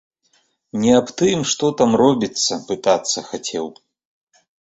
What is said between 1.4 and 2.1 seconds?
што там